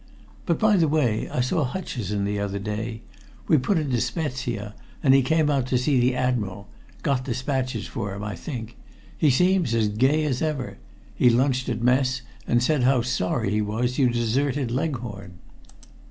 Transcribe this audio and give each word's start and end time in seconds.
But, 0.47 0.57
by 0.57 0.77
the 0.77 0.87
way, 0.87 1.29
I 1.29 1.41
saw 1.41 1.63
Hutcheson 1.63 2.25
the 2.25 2.39
other 2.39 2.57
day. 2.57 3.03
We 3.47 3.59
put 3.59 3.77
into 3.77 4.01
Spezia, 4.01 4.73
and 5.03 5.13
he 5.13 5.21
came 5.21 5.47
out 5.47 5.67
to 5.67 5.77
see 5.77 5.99
the 5.99 6.15
Admiral 6.15 6.67
got 7.03 7.23
despatches 7.23 7.85
for 7.85 8.15
him, 8.15 8.23
I 8.23 8.33
think. 8.35 8.77
He 9.15 9.29
seems 9.29 9.75
as 9.75 9.89
gay 9.89 10.25
as 10.25 10.41
ever. 10.41 10.79
He 11.13 11.29
lunched 11.29 11.69
at 11.69 11.83
mess, 11.83 12.23
and 12.47 12.63
said 12.63 12.81
how 12.81 13.03
sorry 13.03 13.51
he 13.51 13.61
was 13.61 13.99
you'd 13.99 14.13
deserted 14.13 14.71
Leghorn." 14.71 15.37